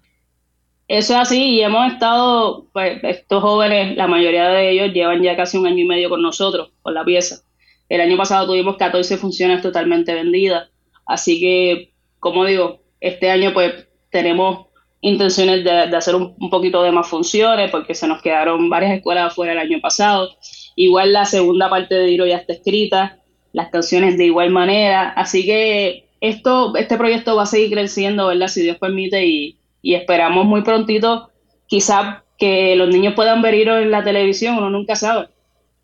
Eso 0.88 1.14
es 1.14 1.20
así 1.20 1.56
y 1.56 1.62
hemos 1.62 1.92
estado, 1.92 2.68
pues 2.72 3.00
estos 3.04 3.42
jóvenes, 3.42 3.98
la 3.98 4.08
mayoría 4.08 4.48
de 4.50 4.72
ellos 4.72 4.94
llevan 4.94 5.22
ya 5.22 5.36
casi 5.36 5.58
un 5.58 5.68
año 5.68 5.80
y 5.80 5.88
medio 5.88 6.10
con 6.10 6.22
nosotros, 6.22 6.72
con 6.82 6.94
la 6.94 7.04
pieza. 7.04 7.42
El 7.90 8.00
año 8.00 8.16
pasado 8.16 8.48
tuvimos 8.48 8.78
14 8.78 9.18
funciones 9.18 9.62
totalmente 9.62 10.14
vendidas, 10.14 10.70
así 11.06 11.40
que, 11.42 11.92
como 12.20 12.46
digo, 12.46 12.80
este 13.02 13.30
año 13.30 13.54
pues 13.54 13.88
tenemos 14.12 14.68
intenciones 15.02 15.64
de, 15.66 15.96
hacer 15.96 16.16
un, 16.16 16.36
poquito 16.50 16.82
de 16.84 16.92
más 16.92 17.08
funciones 17.08 17.70
porque 17.70 17.94
se 17.94 18.08
nos 18.08 18.22
quedaron 18.22 18.70
varias 18.70 18.94
escuelas 18.98 19.32
afuera 19.32 19.52
el 19.52 19.60
año 19.60 19.82
pasado. 19.82 20.38
Igual 20.78 21.12
la 21.12 21.26
segunda 21.26 21.70
parte 21.70 21.96
de 21.96 22.06
Diro 22.06 22.26
ya 22.26 22.38
está 22.38 22.54
escrita, 22.54 23.20
las 23.52 23.70
canciones 23.70 24.18
de 24.18 24.26
igual 24.26 24.52
manera, 24.52 25.10
así 25.10 25.46
que 25.46 26.08
esto, 26.22 26.76
este 26.78 26.98
proyecto 26.98 27.36
va 27.36 27.44
a 27.44 27.48
seguir 27.48 27.72
creciendo, 27.72 28.28
¿verdad? 28.28 28.48
Si 28.48 28.62
Dios 28.62 28.78
permite 28.78 29.26
y 29.26 29.58
y 29.88 29.96
esperamos 29.96 30.46
muy 30.46 30.64
prontito 30.64 31.32
quizá 31.66 32.26
que 32.38 32.76
los 32.76 32.90
niños 32.90 33.14
puedan 33.14 33.42
ver 33.42 33.54
en 33.56 33.90
la 33.90 34.04
televisión, 34.04 34.58
uno 34.58 34.70
nunca 34.70 34.98
sabe. 34.98 35.30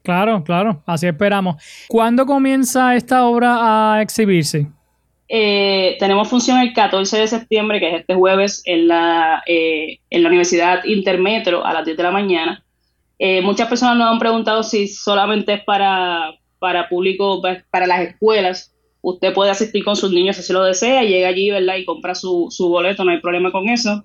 Claro, 0.01 0.43
claro, 0.43 0.83
así 0.85 1.07
esperamos. 1.07 1.55
¿Cuándo 1.87 2.25
comienza 2.25 2.97
esta 2.97 3.25
obra 3.25 3.95
a 3.95 4.01
exhibirse? 4.01 4.67
Eh, 5.29 5.95
tenemos 5.99 6.27
función 6.27 6.59
el 6.59 6.73
14 6.73 7.17
de 7.19 7.27
septiembre, 7.27 7.79
que 7.79 7.91
es 7.95 8.01
este 8.01 8.13
jueves, 8.13 8.61
en 8.65 8.89
la, 8.89 9.41
eh, 9.47 9.99
en 10.09 10.21
la 10.21 10.27
Universidad 10.27 10.83
Intermetro 10.83 11.65
a 11.65 11.71
las 11.71 11.85
10 11.85 11.95
de 11.95 12.03
la 12.03 12.11
mañana. 12.11 12.61
Eh, 13.19 13.41
muchas 13.41 13.69
personas 13.69 13.95
nos 13.95 14.11
han 14.11 14.19
preguntado 14.19 14.63
si 14.63 14.89
solamente 14.89 15.53
es 15.53 15.63
para, 15.63 16.33
para 16.59 16.89
público, 16.89 17.41
para 17.71 17.87
las 17.87 18.01
escuelas 18.01 18.72
usted 19.03 19.33
puede 19.33 19.51
asistir 19.51 19.83
con 19.83 19.95
sus 19.95 20.11
niños 20.11 20.37
si 20.37 20.53
lo 20.53 20.63
desea, 20.63 21.03
llega 21.03 21.27
allí, 21.27 21.51
¿verdad? 21.51 21.75
Y 21.75 21.85
compra 21.85 22.15
su, 22.15 22.49
boleto, 22.57 23.03
no 23.03 23.11
hay 23.11 23.19
problema 23.19 23.51
con 23.51 23.69
eso. 23.69 24.03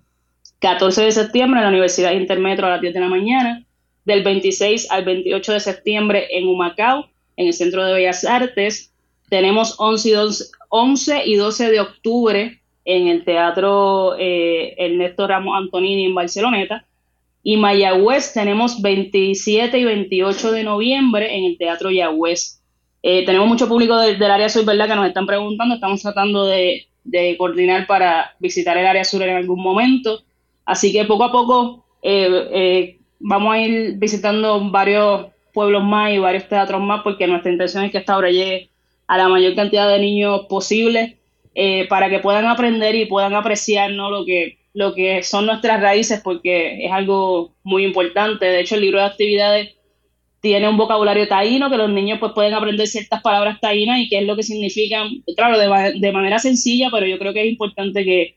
14 0.59 1.05
de 1.05 1.13
septiembre 1.13 1.61
en 1.61 1.65
la 1.65 1.71
Universidad 1.71 2.13
Intermetro 2.13 2.67
a 2.67 2.71
las 2.71 2.81
10 2.81 2.95
de 2.95 3.01
la 3.01 3.09
mañana. 3.09 3.65
Del 4.05 4.25
26 4.25 4.91
al 4.91 5.05
28 5.05 5.53
de 5.53 5.61
septiembre 5.61 6.27
en 6.31 6.49
Humacao, 6.49 7.09
en 7.37 7.47
el 7.47 7.53
Centro 7.53 7.85
de 7.85 7.95
Bellas 7.95 8.25
Artes. 8.25 8.93
Tenemos 9.29 9.77
11 9.79 10.09
y 10.09 10.13
12, 10.13 10.45
11 10.69 11.23
y 11.27 11.37
12 11.37 11.71
de 11.71 11.81
octubre 11.81 12.61
en 12.85 13.07
el 13.07 13.25
Teatro 13.25 14.17
eh, 14.19 14.75
Ernesto 14.79 15.29
Ramos 15.29 15.57
Antonini 15.57 16.07
en 16.07 16.15
Barceloneta. 16.15 16.87
Y 17.45 17.57
Mayagüez 17.57 18.33
tenemos 18.33 18.83
27 18.83 19.79
y 19.79 19.85
28 19.85 20.53
de 20.53 20.65
noviembre 20.65 21.37
en 21.37 21.45
el 21.45 21.57
Teatro 21.57 21.91
Yagüez. 21.91 22.58
Eh, 23.03 23.25
tenemos 23.25 23.47
mucho 23.47 23.69
público 23.69 23.97
del 23.97 24.31
área 24.31 24.49
sur, 24.49 24.65
¿verdad?, 24.65 24.89
que 24.89 24.97
nos 24.97 25.07
están 25.07 25.27
preguntando. 25.27 25.75
Estamos 25.75 26.03
tratando 26.03 26.47
de, 26.47 26.85
coordinar 27.39 27.87
para 27.87 28.35
visitar 28.39 28.77
el 28.77 28.87
área 28.87 29.05
sur 29.05 29.23
en 29.23 29.37
algún 29.37 29.63
momento. 29.63 30.23
Así 30.65 30.93
que 30.93 31.05
poco 31.05 31.25
a 31.25 31.33
poco 31.33 31.85
eh, 32.03 32.49
eh, 32.53 32.99
vamos 33.19 33.55
a 33.55 33.61
ir 33.61 33.95
visitando 33.97 34.71
varios 34.71 35.27
pueblos 35.55 35.83
más 35.85 36.13
y 36.13 36.19
varios 36.19 36.49
teatros 36.49 36.83
más, 36.83 37.03
porque 37.03 37.27
nuestra 37.27 37.51
intención 37.51 37.85
es 37.85 37.93
que 37.93 37.99
esta 37.99 38.19
obra 38.19 38.31
llegue 38.31 38.69
a 39.07 39.17
la 39.17 39.29
mayor 39.29 39.55
cantidad 39.55 39.89
de 39.89 40.01
niños 40.01 40.43
posible 40.49 41.17
para 41.89 42.09
que 42.09 42.21
puedan 42.21 42.47
aprender 42.47 42.95
y 42.95 43.07
puedan 43.07 43.35
apreciar 43.35 43.91
¿no? 43.91 44.11
lo, 44.11 44.25
que, 44.25 44.59
lo 44.75 44.95
que 44.95 45.25
son 45.25 45.47
nuestras 45.47 45.81
raíces, 45.81 46.21
porque 46.23 46.85
es 46.85 46.93
algo 46.93 47.53
muy 47.65 47.85
importante. 47.85 48.47
De 48.47 48.61
hecho, 48.61 48.77
el 48.77 48.83
libro 48.83 49.01
de 49.01 49.07
actividades 49.07 49.78
tiene 50.41 50.69
un 50.69 50.77
vocabulario 50.77 51.27
taíno 51.27 51.71
que 51.71 51.77
los 51.77 51.91
niños 51.91 52.19
pues 52.21 52.33
pueden 52.33 52.55
aprender 52.55 52.87
ciertas 52.87 53.21
palabras 53.23 53.61
taínas 53.61 53.99
y 53.99 54.09
qué 54.09 54.21
es 54.21 54.27
lo 54.27 54.37
que 54.37 54.43
significan, 54.43 55.09
claro, 55.37 55.59
de, 55.59 55.99
de 55.99 56.13
manera 56.13 56.39
sencilla, 56.39 56.89
pero 56.93 57.07
yo 57.07 57.19
creo 57.19 57.33
que 57.33 57.43
es 57.43 57.51
importante 57.51 58.05
que, 58.05 58.37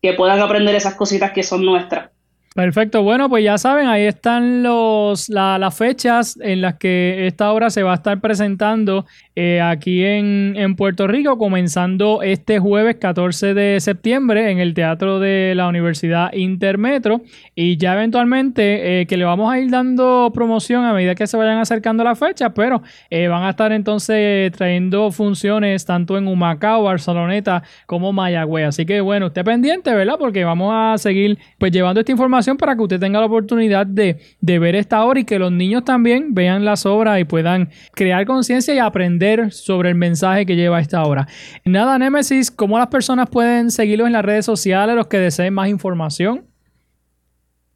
que 0.00 0.14
puedan 0.14 0.40
aprender 0.40 0.74
esas 0.74 0.94
cositas 0.94 1.32
que 1.32 1.42
son 1.42 1.64
nuestras. 1.64 2.10
Perfecto, 2.52 3.04
bueno, 3.04 3.28
pues 3.28 3.44
ya 3.44 3.58
saben, 3.58 3.86
ahí 3.86 4.02
están 4.02 4.64
los, 4.64 5.28
las 5.28 5.78
fechas 5.78 6.36
en 6.40 6.60
las 6.60 6.78
que 6.78 7.28
esta 7.28 7.52
obra 7.52 7.70
se 7.70 7.84
va 7.84 7.92
a 7.92 7.94
estar 7.94 8.20
presentando 8.20 9.06
eh, 9.42 9.58
aquí 9.58 10.04
en, 10.04 10.76
Puerto 10.76 11.06
Rico, 11.06 11.38
comenzando 11.38 12.20
este 12.20 12.58
jueves 12.58 12.96
14 12.96 13.54
de 13.54 13.80
septiembre 13.80 14.50
en 14.50 14.58
el 14.58 14.74
Teatro 14.74 15.18
de 15.18 15.54
la 15.56 15.66
Universidad 15.66 16.30
Intermetro 16.34 17.22
y 17.54 17.78
ya 17.78 17.94
eventualmente 17.94 19.00
eh, 19.00 19.06
que 19.06 19.16
le 19.16 19.24
vamos 19.24 19.50
a 19.50 19.58
ir 19.58 19.70
dando 19.70 20.30
promoción 20.34 20.84
a 20.84 20.92
medida 20.92 21.14
que 21.14 21.26
se 21.26 21.38
vayan 21.38 21.56
acercando 21.56 22.04
la 22.04 22.14
fecha, 22.16 22.52
pero 22.52 22.82
eh, 23.08 23.28
van 23.28 23.44
a 23.44 23.50
estar 23.50 23.72
entonces 23.72 24.52
trayendo 24.52 25.10
funciones 25.10 25.86
tanto 25.86 26.18
en 26.18 26.28
Humacao, 26.28 26.82
Barceloneta 26.82 27.62
como 27.86 28.12
Mayagüez, 28.12 28.66
así 28.66 28.84
que 28.84 29.00
bueno, 29.00 29.28
esté 29.28 29.42
pendiente, 29.42 29.94
¿verdad? 29.94 30.16
Porque 30.18 30.44
vamos 30.44 30.70
a 30.74 30.98
seguir 30.98 31.38
pues 31.56 31.72
llevando 31.72 32.00
esta 32.00 32.12
información 32.12 32.58
para 32.58 32.76
que 32.76 32.82
usted 32.82 33.00
tenga 33.00 33.20
la 33.20 33.26
oportunidad 33.26 33.86
de, 33.86 34.18
ver 34.42 34.76
esta 34.76 35.02
obra 35.02 35.20
y 35.20 35.24
que 35.24 35.38
los 35.38 35.50
niños 35.50 35.82
también 35.84 36.34
vean 36.34 36.66
las 36.66 36.84
obras 36.84 37.18
y 37.18 37.24
puedan 37.24 37.70
crear 37.94 38.26
conciencia 38.26 38.74
y 38.74 38.78
aprender 38.78 39.29
sobre 39.50 39.90
el 39.90 39.94
mensaje 39.94 40.46
que 40.46 40.56
lleva 40.56 40.80
esta 40.80 41.04
obra. 41.04 41.28
Nada, 41.64 41.96
Nemesis, 41.98 42.50
¿cómo 42.50 42.78
las 42.78 42.88
personas 42.88 43.28
pueden 43.30 43.70
seguirlo 43.70 44.06
en 44.06 44.12
las 44.12 44.24
redes 44.24 44.46
sociales, 44.46 44.96
los 44.96 45.06
que 45.06 45.18
deseen 45.18 45.54
más 45.54 45.68
información? 45.68 46.44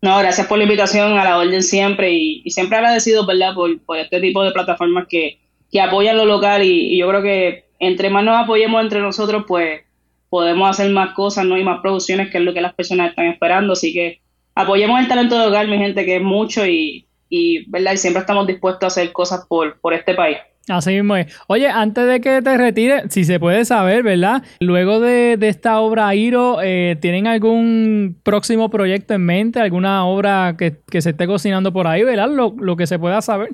No, 0.02 0.18
gracias 0.20 0.48
por 0.48 0.58
la 0.58 0.64
invitación 0.64 1.18
a 1.18 1.24
la 1.24 1.38
orden 1.38 1.62
siempre 1.62 2.14
y, 2.14 2.50
siempre 2.50 2.78
agradecido, 2.78 3.26
¿verdad? 3.26 3.54
Por, 3.54 3.98
este 3.98 4.22
tipo 4.22 4.44
de 4.44 4.52
plataformas 4.52 5.08
que, 5.10 5.40
apoyan 5.82 6.18
lo 6.18 6.26
local 6.26 6.64
y, 6.64 6.98
yo 6.98 7.08
creo 7.10 7.22
que 7.22 7.66
entre 7.80 8.10
más 8.10 8.24
nos 8.24 8.38
apoyemos 8.40 8.82
entre 8.82 9.02
nosotros, 9.02 9.44
pues 9.48 9.82
podemos 10.30 10.70
hacer 10.70 10.92
más 10.92 11.14
cosas, 11.14 11.46
¿no? 11.46 11.58
Y 11.58 11.64
más 11.64 11.82
producciones, 11.82 12.30
que 12.30 12.38
es 12.38 12.44
lo 12.44 12.54
que 12.54 12.62
las 12.62 12.74
personas 12.74 13.10
están 13.10 13.26
esperando. 13.26 13.74
Así 13.74 13.94
que 13.94 14.22
apoyemos 14.56 15.00
el 15.00 15.08
talento 15.08 15.38
local, 15.38 15.68
mi 15.68 15.78
gente, 15.78 16.06
que 16.06 16.18
es 16.18 16.22
mucho 16.22 16.66
y, 16.66 17.08
y, 17.30 17.70
¿verdad? 17.70 17.94
y 17.94 17.98
siempre 17.98 18.22
estamos 18.22 18.48
dispuestos 18.48 18.84
a 18.84 18.88
hacer 18.88 19.12
cosas 19.12 19.46
por, 19.48 19.80
por 19.82 19.94
este 19.94 20.14
país. 20.14 20.38
Así 20.70 20.92
mismo 20.92 21.16
es. 21.16 21.36
Oye, 21.48 21.68
antes 21.68 22.08
de 22.08 22.22
que 22.22 22.42
te 22.44 22.56
retire, 22.56 23.10
si 23.10 23.24
se 23.24 23.40
puede 23.40 23.66
saber, 23.66 24.04
¿verdad? 24.04 24.44
Luego 24.60 25.00
de, 25.00 25.38
esta 25.42 25.80
obra 25.80 26.14
Iro, 26.14 26.60
eh, 26.62 26.96
¿tienen 27.02 27.26
algún 27.26 28.20
próximo 28.24 28.70
proyecto 28.70 29.16
en 29.16 29.26
mente? 29.26 29.60
¿Alguna 29.60 30.06
obra 30.06 30.56
que, 30.58 31.02
se 31.02 31.10
esté 31.10 31.26
cocinando 31.26 31.74
por 31.74 31.88
ahí, 31.88 32.04
¿verdad? 32.04 32.30
Lo, 32.30 32.78
que 32.78 32.86
se 32.86 33.00
pueda 33.00 33.22
saber. 33.22 33.50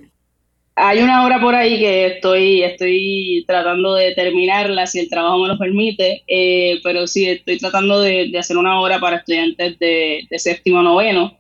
Hay 0.75 0.99
una 0.99 1.25
obra 1.25 1.39
por 1.39 1.55
ahí 1.55 1.79
que 1.79 2.05
estoy, 2.07 2.63
estoy 2.63 3.45
tratando 3.47 3.95
de 3.95 4.13
terminarla, 4.13 4.85
si 4.85 4.99
el 4.99 5.09
trabajo 5.09 5.39
me 5.39 5.47
lo 5.47 5.57
permite, 5.57 6.23
eh, 6.27 6.81
pero 6.83 7.07
sí, 7.07 7.29
estoy 7.29 7.57
tratando 7.59 8.01
de, 8.01 8.29
hacer 8.37 8.57
una 8.57 8.81
obra 8.81 8.99
para 8.99 9.17
estudiantes 9.17 9.79
de, 9.79 10.27
de 10.29 10.39
séptimo 10.39 10.81
noveno 10.81 11.31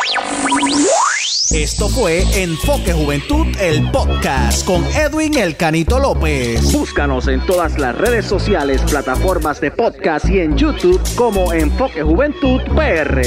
Esto 1.51 1.89
fue 1.89 2.25
Enfoque 2.43 2.93
Juventud, 2.93 3.47
el 3.61 3.89
podcast 3.91 4.67
con 4.67 4.85
Edwin 4.87 5.39
El 5.39 5.57
Canito 5.57 6.01
López. 6.01 6.73
Búscanos 6.73 7.29
en 7.29 7.45
todas 7.47 7.79
las 7.79 7.97
redes 7.97 8.25
sociales, 8.25 8.81
plataformas 8.83 9.61
de 9.61 9.71
podcast 9.71 10.29
y 10.29 10.41
en 10.41 10.57
YouTube 10.57 11.01
como 11.15 11.53
Enfoque 11.53 12.03
Juventud 12.03 12.61
PR. 12.75 13.23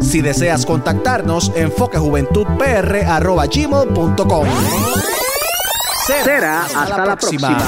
Si 0.00 0.20
deseas 0.20 0.64
contactarnos, 0.66 1.50
enfoquejuventudpr.gmail.com 1.56 4.46
Será 6.06 6.64
hasta, 6.64 6.98
la 6.98 7.16
próxima. 7.16 7.58